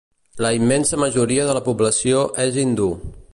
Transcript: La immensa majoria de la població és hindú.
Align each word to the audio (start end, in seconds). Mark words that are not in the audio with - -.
La 0.45 0.49
immensa 0.59 0.99
majoria 1.03 1.45
de 1.49 1.55
la 1.59 1.63
població 1.67 2.25
és 2.47 2.59
hindú. 2.63 2.89